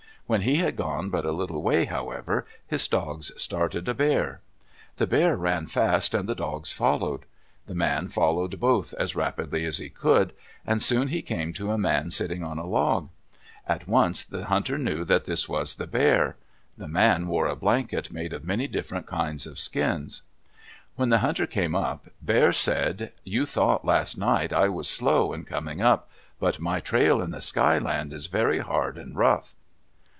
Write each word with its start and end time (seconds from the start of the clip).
When 0.27 0.43
he 0.43 0.55
had 0.55 0.77
gone 0.77 1.09
but 1.09 1.25
a 1.25 1.33
little 1.33 1.61
way, 1.61 1.83
however, 1.83 2.45
his 2.65 2.87
dogs 2.87 3.33
started 3.35 3.89
a 3.89 3.93
bear. 3.93 4.39
The 4.95 5.05
bear 5.05 5.35
ran 5.35 5.65
fast 5.65 6.13
and 6.15 6.29
the 6.29 6.35
dogs 6.35 6.71
followed. 6.71 7.25
The 7.65 7.75
man 7.75 8.07
followed 8.07 8.57
both 8.57 8.93
as 8.93 9.13
rapidly 9.13 9.65
as 9.65 9.79
he 9.79 9.89
could, 9.89 10.31
and 10.65 10.81
soon 10.81 11.09
he 11.09 11.21
came 11.21 11.51
to 11.53 11.73
a 11.73 11.77
man 11.77 12.11
sitting 12.11 12.45
on 12.45 12.57
a 12.57 12.65
log. 12.65 13.09
At 13.67 13.89
once 13.89 14.23
the 14.23 14.45
hunter 14.45 14.77
knew 14.77 15.03
this 15.03 15.49
was 15.49 15.75
the 15.75 15.85
bear. 15.85 16.37
The 16.77 16.87
man 16.87 17.27
wore 17.27 17.47
a 17.47 17.55
blanket 17.57 18.09
made 18.13 18.31
of 18.31 18.45
many 18.45 18.69
different 18.69 19.07
kinds 19.07 19.45
of 19.45 19.59
skins. 19.59 20.21
When 20.95 21.09
the 21.09 21.17
hunter 21.19 21.45
came 21.45 21.75
up, 21.75 22.05
Bear 22.21 22.53
said, 22.53 23.11
"You 23.25 23.45
thought 23.45 23.83
last 23.83 24.17
night 24.17 24.53
I 24.53 24.69
was 24.69 24.87
slow 24.87 25.33
in 25.33 25.43
coming 25.43 25.81
up, 25.81 26.09
but 26.39 26.61
my 26.61 26.79
trail 26.79 27.21
in 27.21 27.31
the 27.31 27.41
Sky 27.41 27.77
Land 27.79 28.13
is 28.13 28.27
very 28.27 28.59
hard 28.59 28.97
and 28.97 29.13
rough. 29.17 29.53